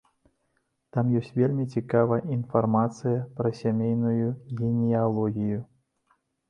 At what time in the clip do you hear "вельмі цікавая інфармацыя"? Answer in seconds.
1.41-3.19